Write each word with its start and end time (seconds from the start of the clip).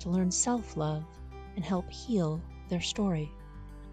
to 0.00 0.10
learn 0.10 0.30
self 0.30 0.76
love 0.76 1.04
and 1.56 1.64
help 1.64 1.90
heal 1.90 2.40
their 2.68 2.80
story. 2.80 3.30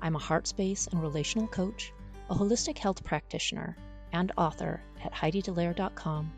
I'm 0.02 0.16
a 0.16 0.20
heart 0.20 0.48
space 0.48 0.88
and 0.88 1.02
relational 1.02 1.48
coach, 1.48 1.92
a 2.30 2.36
holistic 2.36 2.78
health 2.78 3.04
practitioner, 3.04 3.76
and 4.14 4.32
author 4.38 4.82
at 5.04 5.14
HeidiDallaire.com 5.14 6.32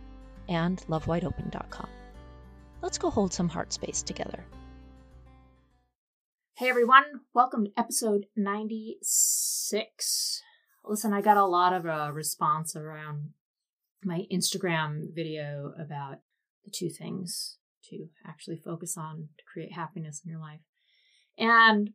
and 0.47 0.84
LoveWideOpen.com. 0.89 1.89
Let's 2.81 2.97
go 2.97 3.09
hold 3.09 3.34
some 3.34 3.49
heart 3.49 3.73
space 3.73 4.02
together. 4.02 4.44
Hey 6.58 6.70
everyone, 6.70 7.03
welcome 7.33 7.66
to 7.66 7.72
episode 7.77 8.25
96. 8.36 10.41
Listen, 10.83 11.13
I 11.13 11.22
got 11.22 11.38
a 11.38 11.45
lot 11.45 11.73
of 11.73 11.86
uh, 11.86 12.11
response 12.11 12.75
around 12.75 13.30
my 14.03 14.25
Instagram 14.33 15.13
video 15.13 15.73
about 15.80 16.17
the 16.66 16.72
two 16.72 16.89
things 16.89 17.59
to 17.89 18.09
actually 18.25 18.57
focus 18.57 18.98
on 18.98 19.29
to 19.38 19.43
create 19.52 19.73
happiness 19.73 20.21
in 20.23 20.31
your 20.31 20.39
life. 20.39 20.61
And 21.38 21.91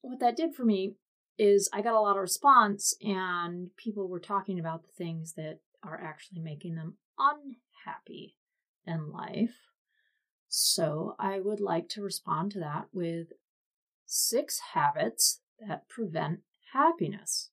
what 0.00 0.20
that 0.20 0.36
did 0.36 0.54
for 0.54 0.64
me 0.64 0.94
is 1.38 1.68
I 1.72 1.82
got 1.82 1.94
a 1.94 2.00
lot 2.00 2.16
of 2.16 2.22
response, 2.22 2.94
and 3.02 3.68
people 3.76 4.08
were 4.08 4.20
talking 4.20 4.58
about 4.58 4.82
the 4.82 4.92
things 4.96 5.34
that 5.34 5.58
are 5.82 6.00
actually 6.02 6.40
making 6.40 6.76
them 6.76 6.96
unhappy 7.18 8.36
in 8.86 9.10
life. 9.10 9.54
So 10.48 11.14
I 11.18 11.40
would 11.40 11.60
like 11.60 11.88
to 11.90 12.02
respond 12.02 12.52
to 12.52 12.60
that 12.60 12.86
with 12.92 13.28
six 14.06 14.60
habits 14.72 15.40
that 15.66 15.88
prevent 15.88 16.40
happiness. 16.72 17.50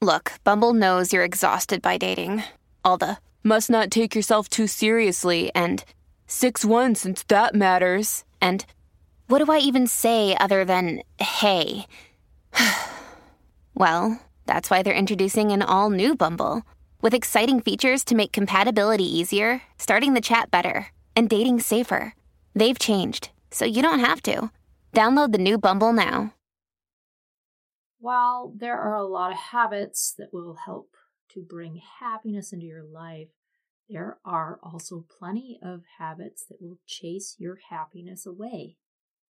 Look, 0.00 0.32
Bumble 0.44 0.74
knows 0.74 1.12
you're 1.12 1.24
exhausted 1.24 1.82
by 1.82 1.98
dating. 1.98 2.42
All 2.84 2.98
the 2.98 3.18
must 3.42 3.68
not 3.68 3.90
take 3.90 4.14
yourself 4.14 4.48
too 4.48 4.66
seriously 4.66 5.50
and 5.54 5.84
6 6.26 6.64
1 6.64 6.94
since 6.94 7.22
that 7.24 7.54
matters. 7.54 8.24
And 8.40 8.64
what 9.28 9.44
do 9.44 9.50
I 9.50 9.58
even 9.58 9.86
say 9.86 10.36
other 10.38 10.64
than 10.64 11.02
hey? 11.18 11.86
well, 13.74 14.20
that's 14.46 14.70
why 14.70 14.82
they're 14.82 14.94
introducing 14.94 15.52
an 15.52 15.62
all 15.62 15.90
new 15.90 16.14
Bumble 16.14 16.62
with 17.00 17.14
exciting 17.14 17.60
features 17.60 18.04
to 18.04 18.14
make 18.14 18.32
compatibility 18.32 19.04
easier, 19.04 19.62
starting 19.78 20.14
the 20.14 20.20
chat 20.20 20.50
better, 20.50 20.88
and 21.14 21.28
dating 21.28 21.60
safer. 21.60 22.14
They've 22.54 22.78
changed, 22.78 23.30
so 23.50 23.64
you 23.64 23.82
don't 23.82 24.00
have 24.00 24.22
to. 24.22 24.50
Download 24.94 25.32
the 25.32 25.38
new 25.38 25.58
Bumble 25.58 25.92
now. 25.92 26.32
While 27.98 28.54
there 28.56 28.78
are 28.78 28.94
a 28.94 29.06
lot 29.06 29.32
of 29.32 29.38
habits 29.38 30.14
that 30.18 30.32
will 30.32 30.56
help 30.64 30.90
to 31.30 31.42
bring 31.42 31.80
happiness 32.00 32.52
into 32.52 32.66
your 32.66 32.84
life, 32.84 33.28
there 33.88 34.18
are 34.24 34.58
also 34.62 35.04
plenty 35.18 35.58
of 35.62 35.82
habits 35.98 36.44
that 36.48 36.60
will 36.60 36.78
chase 36.86 37.36
your 37.38 37.58
happiness 37.70 38.24
away. 38.24 38.76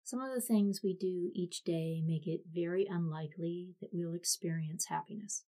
Some 0.03 0.19
of 0.21 0.33
the 0.33 0.41
things 0.41 0.81
we 0.83 0.93
do 0.93 1.31
each 1.33 1.63
day 1.63 2.01
make 2.05 2.27
it 2.27 2.41
very 2.53 2.85
unlikely 2.89 3.75
that 3.79 3.91
we'll 3.93 4.13
experience 4.13 4.87
happiness. 4.89 5.43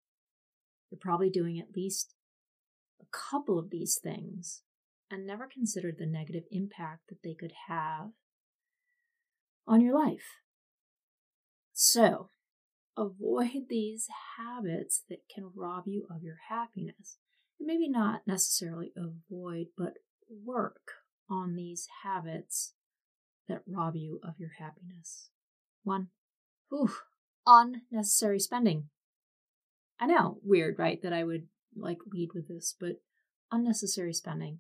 You're 0.90 1.00
probably 1.00 1.30
doing 1.30 1.60
at 1.60 1.76
least 1.76 2.16
a 3.02 3.06
couple 3.12 3.58
of 3.58 3.70
these 3.70 4.00
things 4.02 4.64
and 5.10 5.26
never 5.26 5.48
considered 5.48 5.96
the 5.98 6.06
negative 6.06 6.44
impact 6.52 7.08
that 7.10 7.24
they 7.24 7.34
could 7.34 7.54
have 7.68 8.10
on 9.68 9.82
your 9.82 9.94
life. 9.94 10.38
So, 11.74 12.30
avoid 12.98 13.70
these 13.70 14.08
habits 14.38 15.04
that 15.10 15.22
can 15.34 15.52
rob 15.56 15.84
you 15.88 16.06
of 16.14 16.22
your 16.22 16.40
happiness. 16.50 17.18
Maybe 17.60 17.90
not 17.90 18.22
necessarily 18.26 18.94
avoid, 18.96 19.68
but 19.78 19.94
work 20.30 20.94
on 21.30 21.56
these 21.56 21.88
habits 22.04 22.74
that 23.48 23.64
rob 23.68 23.96
you 23.96 24.20
of 24.24 24.40
your 24.40 24.52
happiness. 24.60 25.30
One, 25.84 26.08
unnecessary 27.46 28.40
spending. 28.40 28.90
I 30.00 30.06
know, 30.06 30.40
weird, 30.44 30.80
right, 30.80 31.02
that 31.02 31.14
I 31.14 31.24
would 31.24 31.48
like 31.76 32.00
lead 32.12 32.30
with 32.34 32.48
this, 32.48 32.76
but 32.80 33.02
unnecessary 33.52 34.14
spending. 34.14 34.60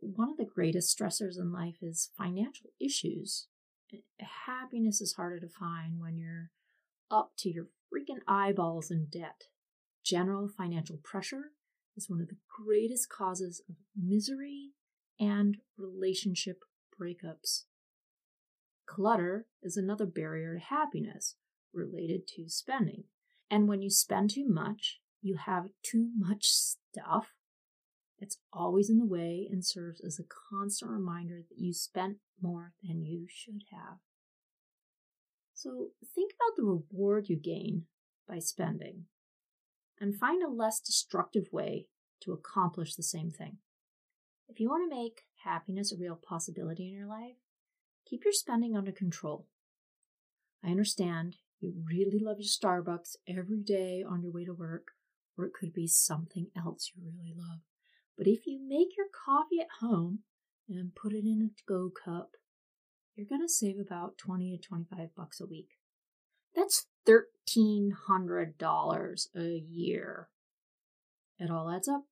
One 0.00 0.30
of 0.30 0.36
the 0.36 0.44
greatest 0.44 0.96
stressors 0.96 1.38
in 1.38 1.52
life 1.52 1.76
is 1.82 2.10
financial 2.16 2.70
issues 2.80 3.46
eh, 3.92 3.98
happiness 4.46 5.00
is 5.00 5.14
harder 5.14 5.40
to 5.40 5.48
find 5.48 6.00
when 6.00 6.16
you're 6.16 6.50
up 7.10 7.32
to 7.38 7.50
your 7.50 7.66
freaking 7.92 8.20
eyeballs 8.26 8.90
in 8.90 9.06
debt. 9.06 9.44
General 10.04 10.48
financial 10.48 10.98
pressure 11.02 11.52
is 11.98 12.08
one 12.08 12.20
of 12.20 12.28
the 12.28 12.36
greatest 12.64 13.08
causes 13.08 13.60
of 13.68 13.74
misery 14.00 14.70
and 15.18 15.58
relationship 15.76 16.62
breakups. 16.98 17.64
Clutter 18.86 19.46
is 19.62 19.76
another 19.76 20.06
barrier 20.06 20.54
to 20.54 20.60
happiness 20.60 21.34
related 21.74 22.26
to 22.28 22.48
spending. 22.48 23.04
And 23.50 23.66
when 23.66 23.82
you 23.82 23.90
spend 23.90 24.30
too 24.30 24.46
much, 24.48 25.00
you 25.20 25.36
have 25.44 25.70
too 25.82 26.10
much 26.16 26.46
stuff. 26.46 27.34
It's 28.20 28.38
always 28.52 28.88
in 28.88 28.98
the 28.98 29.04
way 29.04 29.48
and 29.50 29.64
serves 29.64 30.00
as 30.00 30.18
a 30.18 30.24
constant 30.50 30.92
reminder 30.92 31.42
that 31.48 31.58
you 31.58 31.72
spent 31.72 32.18
more 32.40 32.74
than 32.82 33.04
you 33.04 33.26
should 33.28 33.64
have. 33.72 33.98
So 35.52 35.88
think 36.14 36.32
about 36.32 36.56
the 36.56 36.62
reward 36.62 37.28
you 37.28 37.36
gain 37.36 37.86
by 38.28 38.38
spending 38.38 39.06
and 40.00 40.18
find 40.18 40.42
a 40.42 40.48
less 40.48 40.80
destructive 40.80 41.52
way 41.52 41.86
to 42.20 42.32
accomplish 42.32 42.94
the 42.94 43.02
same 43.02 43.30
thing. 43.30 43.58
If 44.48 44.60
you 44.60 44.68
want 44.68 44.90
to 44.90 44.96
make 44.96 45.22
happiness 45.44 45.92
a 45.92 45.96
real 45.96 46.16
possibility 46.16 46.88
in 46.88 46.94
your 46.94 47.06
life, 47.06 47.36
keep 48.06 48.24
your 48.24 48.32
spending 48.32 48.76
under 48.76 48.92
control. 48.92 49.46
I 50.64 50.70
understand 50.70 51.36
you 51.60 51.74
really 51.86 52.18
love 52.18 52.38
your 52.38 52.48
Starbucks 52.48 53.16
every 53.28 53.60
day 53.60 54.04
on 54.08 54.22
your 54.22 54.32
way 54.32 54.44
to 54.44 54.54
work, 54.54 54.88
or 55.36 55.44
it 55.44 55.52
could 55.52 55.72
be 55.72 55.86
something 55.86 56.48
else 56.56 56.92
you 56.94 57.02
really 57.04 57.34
love. 57.36 57.60
But 58.16 58.26
if 58.26 58.46
you 58.46 58.60
make 58.60 58.96
your 58.96 59.06
coffee 59.12 59.60
at 59.60 59.80
home 59.80 60.20
and 60.68 60.94
put 60.94 61.12
it 61.12 61.24
in 61.24 61.50
a 61.50 61.70
go 61.70 61.90
cup, 61.90 62.32
you're 63.14 63.26
going 63.26 63.42
to 63.42 63.52
save 63.52 63.78
about 63.78 64.18
20 64.18 64.56
to 64.56 64.58
25 64.58 65.14
bucks 65.16 65.40
a 65.40 65.46
week. 65.46 65.70
That's 66.54 66.86
$1,300 67.08 69.26
a 69.36 69.62
year. 69.70 70.28
It 71.38 71.50
all 71.50 71.70
adds 71.70 71.88
up. 71.88 72.04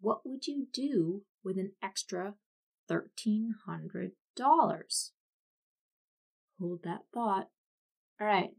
What 0.00 0.20
would 0.24 0.46
you 0.46 0.66
do 0.72 1.22
with 1.42 1.56
an 1.56 1.72
extra 1.82 2.34
$1,300? 2.90 5.10
Hold 6.60 6.80
that 6.84 7.00
thought. 7.12 7.48
All 8.20 8.26
right, 8.26 8.50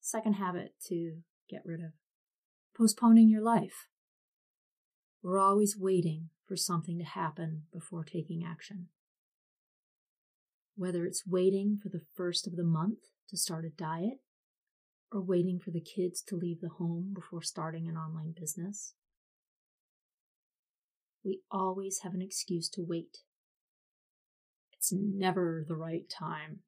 second 0.00 0.34
habit 0.34 0.74
to 0.88 1.18
get 1.48 1.62
rid 1.64 1.80
of 1.80 1.92
postponing 2.76 3.28
your 3.28 3.42
life. 3.42 3.88
We're 5.22 5.38
always 5.38 5.76
waiting 5.78 6.30
for 6.46 6.56
something 6.56 6.98
to 6.98 7.04
happen 7.04 7.62
before 7.72 8.04
taking 8.04 8.44
action. 8.44 8.88
Whether 10.76 11.04
it's 11.04 11.26
waiting 11.26 11.78
for 11.82 11.88
the 11.88 12.02
first 12.14 12.46
of 12.46 12.56
the 12.56 12.64
month 12.64 12.98
to 13.30 13.36
start 13.36 13.64
a 13.64 13.70
diet, 13.70 14.20
or 15.12 15.20
waiting 15.20 15.58
for 15.58 15.70
the 15.70 15.80
kids 15.80 16.22
to 16.22 16.36
leave 16.36 16.60
the 16.60 16.68
home 16.68 17.12
before 17.14 17.42
starting 17.42 17.88
an 17.88 17.96
online 17.96 18.34
business, 18.38 18.94
we 21.24 21.40
always 21.50 22.00
have 22.02 22.14
an 22.14 22.22
excuse 22.22 22.68
to 22.70 22.82
wait. 22.86 23.18
It's 24.72 24.92
never 24.92 25.64
the 25.66 25.74
right 25.74 26.08
time. 26.08 26.60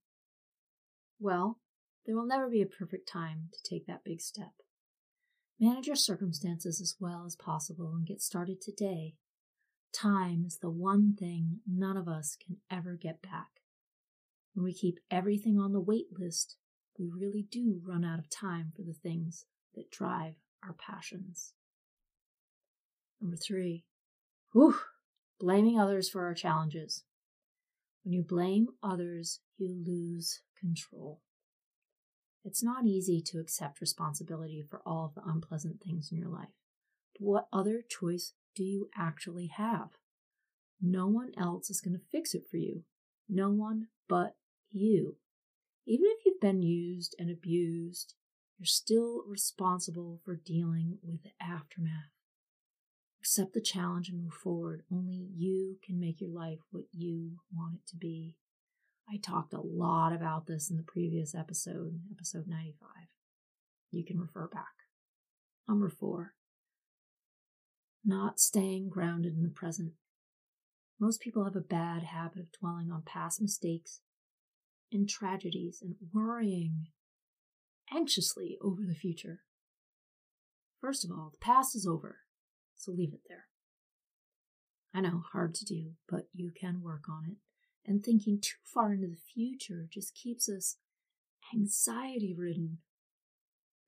Well, 1.21 1.59
there 2.07 2.17
will 2.17 2.27
never 2.27 2.49
be 2.49 2.63
a 2.63 2.67
perfect 2.67 3.09
time 3.09 3.49
to 3.53 3.71
take 3.71 3.87
that 3.87 4.05
big 4.05 4.21
step. 4.21 4.53
Manage 5.61 5.87
your 5.87 5.97
circumstances 5.97 6.81
as 6.81 6.97
well 7.01 7.25
as 7.27 7.37
possible 7.37 7.93
and 7.95 8.07
get 8.07 8.23
started 8.23 8.61
today. 8.61 9.15
Time 9.93 10.45
is 10.47 10.59
the 10.59 10.71
one 10.71 11.15
thing 11.19 11.61
none 11.67 11.97
of 11.97 12.09
us 12.09 12.37
can 12.45 12.59
ever 12.71 12.97
get 13.01 13.21
back. 13.23 13.49
When 14.55 14.65
we 14.65 14.73
keep 14.73 14.99
everything 15.11 15.59
on 15.59 15.73
the 15.73 15.81
wait 15.81 16.07
list, 16.19 16.57
we 16.99 17.09
really 17.09 17.47
do 17.51 17.81
run 17.85 18.05
out 18.05 18.19
of 18.19 18.29
time 18.29 18.73
for 18.75 18.83
the 18.83 18.93
things 18.93 19.47
that 19.75 19.91
drive 19.91 20.35
our 20.65 20.73
passions. 20.75 21.53
Number 23.21 23.37
three, 23.37 23.85
whew, 24.53 24.77
blaming 25.39 25.79
others 25.79 26.09
for 26.09 26.25
our 26.25 26.35
challenges. 26.35 27.05
When 28.05 28.13
you 28.13 28.23
blame 28.23 28.69
others, 28.83 29.41
you 29.57 29.75
lose 29.87 30.41
control. 30.59 31.21
It's 32.45 32.63
not 32.63 32.87
easy 32.87 33.21
to 33.23 33.41
accept 33.41 33.81
responsibility 33.81 34.63
for 34.63 34.81
all 34.87 35.05
of 35.05 35.15
the 35.15 35.29
unpleasant 35.31 35.81
things 35.81 36.11
in 36.11 36.19
your 36.19 36.31
life. 36.31 36.49
But 37.19 37.27
what 37.27 37.49
other 37.53 37.83
choice 37.89 38.33
do 38.55 38.65
you 38.65 38.89
actually 38.97 39.49
have? 39.49 39.91
No 40.81 41.07
one 41.07 41.33
else 41.37 41.71
is 41.71 41.81
going 41.81 41.95
to 41.95 42.05
fix 42.11 42.35
it 42.35 42.45
for 42.49 42.57
you. 42.57 42.85
No 43.29 43.51
one 43.51 43.89
but 44.09 44.37
you. 44.71 45.17
Even 45.91 46.05
if 46.11 46.27
you've 46.27 46.41
been 46.41 46.61
used 46.61 47.17
and 47.19 47.31
abused, 47.31 48.13
you're 48.59 48.67
still 48.67 49.23
responsible 49.27 50.21
for 50.23 50.37
dealing 50.37 50.99
with 51.03 51.23
the 51.23 51.31
aftermath. 51.41 52.13
Accept 53.23 53.55
the 53.55 53.63
challenge 53.63 54.11
and 54.11 54.23
move 54.23 54.35
forward. 54.35 54.83
Only 54.93 55.31
you 55.35 55.79
can 55.83 55.99
make 55.99 56.21
your 56.21 56.29
life 56.29 56.59
what 56.71 56.85
you 56.93 57.39
want 57.51 57.77
it 57.77 57.87
to 57.89 57.97
be. 57.97 58.35
I 59.09 59.17
talked 59.17 59.55
a 59.55 59.63
lot 59.63 60.13
about 60.13 60.47
this 60.47 60.71
in 60.71 60.77
the 60.77 60.83
previous 60.83 61.35
episode, 61.35 61.99
episode 62.13 62.47
95. 62.47 62.89
You 63.91 64.05
can 64.05 64.21
refer 64.21 64.47
back. 64.47 64.67
Number 65.67 65.89
four, 65.89 66.35
not 68.05 68.39
staying 68.39 68.91
grounded 68.91 69.37
in 69.39 69.43
the 69.43 69.49
present. 69.49 69.93
Most 71.01 71.23
people 71.23 71.45
have 71.45 71.57
a 71.57 71.61
bad 71.61 72.03
habit 72.03 72.41
of 72.41 72.53
dwelling 72.53 72.91
on 72.91 73.01
past 73.07 73.41
mistakes 73.41 74.03
and 74.93 75.09
tragedies 75.09 75.79
and 75.83 75.97
worrying 76.13 76.87
anxiously 77.95 78.59
over 78.63 78.83
the 78.87 78.95
future. 78.95 79.41
First 80.81 81.05
of 81.05 81.11
all, 81.11 81.31
the 81.31 81.45
past 81.45 81.75
is 81.75 81.87
over, 81.87 82.21
so 82.77 82.93
leave 82.93 83.13
it 83.13 83.23
there. 83.29 83.47
I 84.95 85.01
know, 85.01 85.23
hard 85.33 85.55
to 85.57 85.65
do, 85.65 85.93
but 86.09 86.29
you 86.33 86.51
can 86.59 86.83
work 86.83 87.05
on 87.09 87.25
it. 87.29 87.37
And 87.87 88.05
thinking 88.05 88.39
too 88.41 88.57
far 88.65 88.93
into 88.93 89.09
the 89.09 89.17
future 89.35 89.89
just 89.91 90.15
keeps 90.15 90.49
us 90.49 90.77
anxiety 91.55 92.35
ridden. 92.37 92.79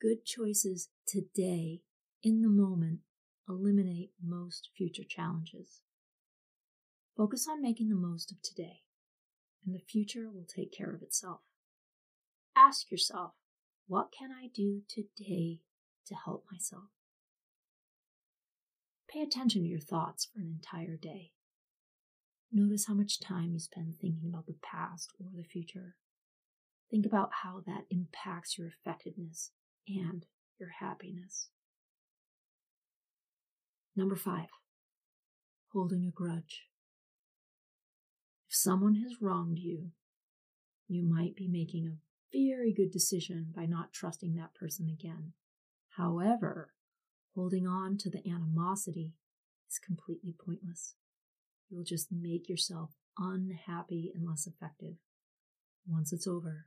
Good 0.01 0.25
choices 0.25 0.89
today, 1.07 1.83
in 2.23 2.41
the 2.43 2.49
moment, 2.49 3.01
eliminate 3.49 4.13
most 4.23 4.71
future 4.77 5.05
challenges. 5.07 5.83
Focus 7.17 7.47
on 7.51 7.61
making 7.61 7.89
the 7.89 7.97
most 7.97 8.33
of 8.33 8.41
today, 8.41 8.81
and 9.65 9.75
the 9.75 9.81
future 9.81 10.29
will 10.33 10.47
take 10.47 10.73
care 10.73 10.93
of 10.93 11.03
itself. 11.03 11.41
Ask 12.57 12.91
yourself, 12.91 13.33
what 13.87 14.09
can 14.17 14.31
I 14.31 14.49
do 14.55 14.83
today 14.89 15.61
to 16.07 16.15
help 16.15 16.45
myself? 16.51 16.91
Pay 19.09 19.23
attention 19.23 19.63
to 19.63 19.69
your 19.69 19.81
thoughts 19.81 20.29
for 20.33 20.41
an 20.41 20.47
entire 20.47 20.97
day. 20.97 21.33
Notice 22.53 22.87
how 22.87 22.95
much 22.95 23.21
time 23.21 23.53
you 23.53 23.59
spend 23.59 23.95
thinking 24.01 24.29
about 24.29 24.47
the 24.47 24.57
past 24.63 25.11
or 25.21 25.27
the 25.37 25.45
future. 25.45 25.97
Think 26.91 27.07
about 27.07 27.31
how 27.43 27.63
that 27.67 27.85
impacts 27.91 28.59
your 28.59 28.69
effectiveness 28.69 29.53
and 29.89 30.27
your 30.59 30.71
happiness. 30.81 31.49
Number 33.97 34.17
five, 34.17 34.49
holding 35.73 36.05
a 36.05 36.11
grudge. 36.11 36.70
If 38.51 38.57
someone 38.57 38.97
has 38.97 39.23
wronged 39.23 39.61
you, 39.61 39.93
you 40.89 41.05
might 41.05 41.37
be 41.37 41.47
making 41.47 41.87
a 41.87 42.37
very 42.37 42.73
good 42.73 42.91
decision 42.91 43.53
by 43.55 43.65
not 43.65 43.93
trusting 43.93 44.35
that 44.35 44.57
person 44.57 44.89
again. 44.89 45.35
However, 45.91 46.73
holding 47.37 47.69
on 47.69 47.97
to 47.99 48.11
the 48.11 48.29
animosity 48.29 49.15
is 49.71 49.79
completely 49.79 50.35
pointless. 50.45 50.97
You'll 51.69 51.85
just 51.85 52.09
make 52.11 52.49
yourself 52.49 52.91
unhappy 53.17 54.11
and 54.13 54.27
less 54.27 54.49
effective. 54.49 54.97
Once 55.87 56.13
it's 56.13 56.27
over, 56.27 56.67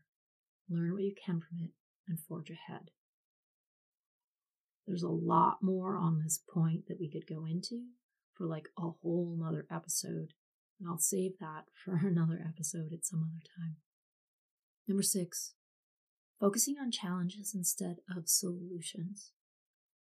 learn 0.69 0.93
what 0.93 1.03
you 1.03 1.13
can 1.13 1.41
from 1.41 1.59
it 1.65 1.71
and 2.07 2.17
forge 2.17 2.49
ahead. 2.49 2.91
There's 4.87 5.03
a 5.03 5.09
lot 5.09 5.57
more 5.61 5.97
on 5.97 6.21
this 6.23 6.39
point 6.49 6.87
that 6.87 6.99
we 7.01 7.09
could 7.09 7.27
go 7.27 7.45
into 7.45 7.87
for 8.33 8.45
like 8.45 8.69
a 8.77 8.89
whole 9.01 9.35
nother 9.37 9.65
episode, 9.69 10.33
and 10.79 10.87
I'll 10.87 10.97
save 10.97 11.39
that 11.39 11.65
for 11.85 11.95
another 11.95 12.43
episode 12.47 12.93
at 12.93 13.05
some 13.05 13.21
other 13.21 13.43
time. 13.57 13.77
Number 14.87 15.03
six, 15.03 15.53
focusing 16.39 16.75
on 16.79 16.91
challenges 16.91 17.53
instead 17.55 17.97
of 18.15 18.27
solutions. 18.27 19.31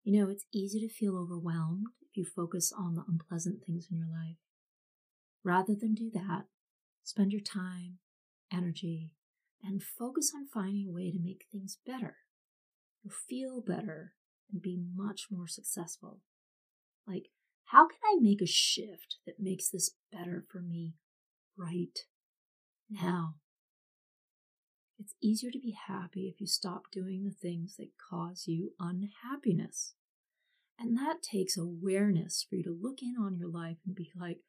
You 0.03 0.19
know, 0.19 0.29
it's 0.29 0.45
easy 0.53 0.81
to 0.81 0.93
feel 0.93 1.17
overwhelmed 1.17 1.87
if 2.01 2.17
you 2.17 2.25
focus 2.25 2.73
on 2.77 2.95
the 2.95 3.05
unpleasant 3.07 3.63
things 3.65 3.87
in 3.89 3.97
your 3.97 4.07
life. 4.07 4.37
Rather 5.43 5.73
than 5.73 5.93
do 5.93 6.11
that, 6.13 6.43
spend 7.03 7.31
your 7.31 7.41
time, 7.41 7.99
energy, 8.51 9.11
and 9.63 9.81
focus 9.81 10.33
on 10.35 10.47
finding 10.53 10.87
a 10.87 10.91
way 10.91 11.11
to 11.11 11.19
make 11.23 11.45
things 11.51 11.77
better. 11.85 12.17
You'll 13.01 13.13
feel 13.13 13.61
better 13.61 14.13
and 14.51 14.61
be 14.61 14.77
much 14.95 15.27
more 15.31 15.47
successful. 15.47 16.19
Like, 17.07 17.29
how 17.65 17.87
can 17.87 17.99
I 18.05 18.17
make 18.19 18.41
a 18.41 18.47
shift 18.47 19.17
that 19.25 19.39
makes 19.39 19.69
this 19.69 19.91
better 20.11 20.45
for 20.49 20.61
me 20.61 20.93
right 21.57 21.97
now? 22.89 23.35
It's 24.99 25.15
easier 25.21 25.51
to 25.51 25.59
be 25.59 25.75
happy 25.87 26.31
if 26.33 26.39
you 26.39 26.47
stop 26.47 26.83
doing 26.91 27.23
the 27.23 27.31
things 27.31 27.75
that 27.77 27.89
cause 28.09 28.43
you 28.47 28.71
unhappiness. 28.79 29.95
And 30.79 30.97
that 30.97 31.21
takes 31.21 31.57
awareness 31.57 32.45
for 32.47 32.55
you 32.55 32.63
to 32.63 32.77
look 32.79 32.99
in 33.01 33.15
on 33.19 33.35
your 33.35 33.49
life 33.49 33.77
and 33.85 33.95
be 33.95 34.11
like, 34.19 34.39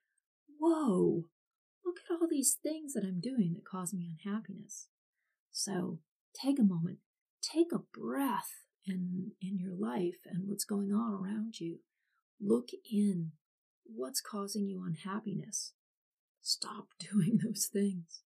whoa, 0.59 1.25
look 1.85 1.97
at 1.99 2.13
all 2.15 2.29
these 2.29 2.57
things 2.63 2.93
that 2.95 3.05
I'm 3.05 3.21
doing 3.21 3.55
that 3.55 3.65
cause 3.65 3.93
me 3.93 4.09
unhappiness. 4.25 4.89
So 5.51 6.01
take 6.41 6.59
a 6.59 6.65
moment, 6.65 6.99
take 7.43 7.69
a 7.73 7.99
breath 7.99 8.51
in, 8.87 9.33
in 9.41 9.59
your 9.59 9.75
life 9.75 10.21
and 10.27 10.49
what's 10.49 10.65
going 10.65 10.93
on 10.93 11.13
around 11.13 11.61
you. 11.61 11.79
Look 12.41 12.71
in. 12.91 13.33
What's 13.85 14.21
causing 14.21 14.67
you 14.67 14.85
unhappiness? 14.85 15.73
Stop 16.43 16.89
doing 16.99 17.41
those 17.43 17.69
things. 17.73 18.23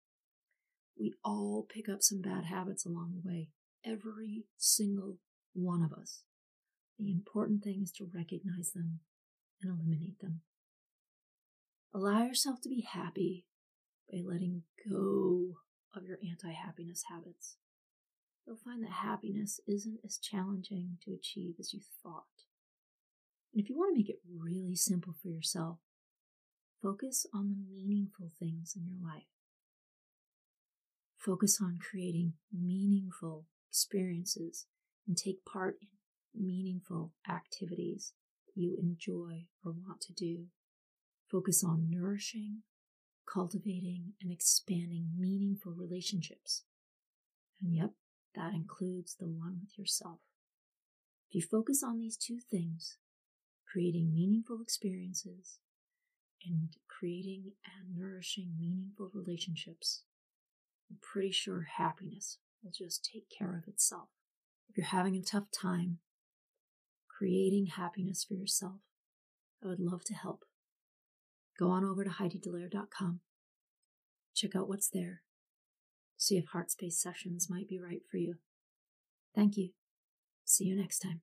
We 0.99 1.15
all 1.25 1.67
pick 1.69 1.89
up 1.89 2.03
some 2.03 2.21
bad 2.21 2.45
habits 2.45 2.87
along 2.87 3.15
the 3.15 3.29
way, 3.29 3.49
every 3.85 4.45
single 4.57 5.19
one 5.53 5.83
of 5.83 5.93
us. 5.93 6.23
The 6.99 7.11
important 7.11 7.65
thing 7.65 7.81
is 7.83 7.91
to 7.93 8.09
recognize 8.15 8.71
them 8.73 9.01
and 9.61 9.73
eliminate 9.73 10.21
them. 10.21 10.43
Allow 11.93 12.25
yourself 12.25 12.61
to 12.63 12.69
be 12.69 12.87
happy 12.89 13.47
by 14.11 14.21
letting 14.25 14.63
go 14.89 15.55
of 15.97 16.05
your 16.05 16.19
anti 16.29 16.53
happiness 16.53 17.05
habits. 17.09 17.57
You'll 18.47 18.57
find 18.57 18.83
that 18.85 18.91
happiness 18.91 19.61
isn't 19.67 20.01
as 20.05 20.19
challenging 20.19 20.99
to 21.05 21.13
achieve 21.13 21.55
as 21.59 21.73
you 21.73 21.81
thought. 22.03 22.25
And 23.55 23.63
if 23.63 23.71
you 23.71 23.79
want 23.79 23.95
to 23.95 23.97
make 23.97 24.09
it 24.09 24.19
really 24.29 24.75
simple 24.75 25.15
for 25.23 25.29
yourself, 25.29 25.79
focus 26.83 27.25
on 27.33 27.51
the 27.51 27.57
meaningful 27.73 28.33
things 28.37 28.75
in 28.77 28.85
your 28.85 28.99
life. 29.01 29.29
Focus 31.17 31.61
on 31.63 31.79
creating 31.79 32.33
meaningful 32.53 33.47
experiences 33.71 34.67
and 35.07 35.17
take 35.17 35.45
part 35.45 35.77
in 36.35 36.47
meaningful 36.47 37.13
activities 37.31 38.13
you 38.57 38.77
enjoy 38.77 39.45
or 39.65 39.73
want 39.73 40.01
to 40.01 40.13
do. 40.13 40.47
Focus 41.31 41.63
on 41.63 41.89
nourishing, 41.89 42.63
cultivating, 43.33 44.15
and 44.21 44.33
expanding 44.33 45.11
meaningful 45.17 45.73
relationships. 45.73 46.65
And 47.63 47.73
yep, 47.77 47.93
that 48.35 48.53
includes 48.53 49.15
the 49.15 49.29
one 49.29 49.59
with 49.61 49.79
yourself. 49.79 50.19
If 51.31 51.37
you 51.37 51.43
focus 51.43 51.85
on 51.85 52.01
these 52.01 52.17
two 52.17 52.39
things, 52.51 52.99
creating 53.75 54.15
meaningful 54.15 54.61
experiences 54.63 55.59
and 56.47 56.77
creating 56.89 57.51
and 57.65 57.99
nourishing 57.99 58.53
meaningful 58.57 59.11
relationships, 59.13 60.05
I'm 60.89 60.99
pretty 61.03 61.33
sure 61.33 61.67
happiness 61.77 62.39
will 62.63 62.71
just 62.71 63.09
take 63.13 63.25
care 63.37 63.57
of 63.59 63.67
itself. 63.67 64.11
If 64.69 64.77
you're 64.77 64.87
having 64.87 65.17
a 65.17 65.23
tough 65.23 65.51
time 65.51 65.99
creating 67.09 67.67
happiness 67.67 68.23
for 68.23 68.35
yourself, 68.35 68.81
I 69.63 69.67
would 69.67 69.81
love 69.81 70.05
to 70.05 70.15
help. 70.15 70.45
Go 71.59 71.71
on 71.71 71.85
over 71.85 72.05
to 72.05 72.11
HeidiDallaire.com. 72.11 73.21
Check 74.37 74.55
out 74.55 74.69
what's 74.69 74.89
there. 74.89 75.23
See 76.17 76.37
if 76.37 76.47
Heart 76.53 76.71
Space 76.71 77.03
sessions 77.03 77.49
might 77.51 77.69
be 77.69 77.81
right 77.81 78.03
for 78.09 78.19
you. 78.19 78.37
Thank 79.35 79.57
you. 79.57 79.71
See 80.45 80.65
you 80.65 80.77
next 80.77 81.01
time. 81.01 81.23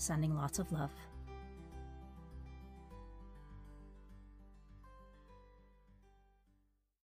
Sending 0.00 0.34
lots 0.34 0.58
of 0.58 0.72
love. 0.72 0.88